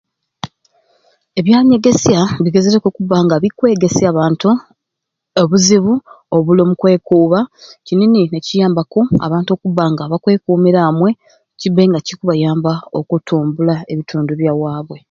[1.39, 4.49] Ebyanyegesya bigezereku okubba nga bikwegesya abantu
[5.41, 5.93] obuzibu
[6.35, 7.39] obuli omukwekuuba
[7.85, 11.19] kini ni nikiyambaku abantu okubba nga bakwekumira amwei
[11.59, 14.97] kibe nga kikubayamba okutumbula ebitundu byawabwe.